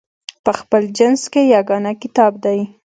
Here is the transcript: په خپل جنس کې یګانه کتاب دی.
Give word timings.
په 0.43 0.51
خپل 0.59 0.81
جنس 0.97 1.21
کې 1.33 1.41
یګانه 1.53 1.91
کتاب 2.01 2.33
دی. 2.43 2.59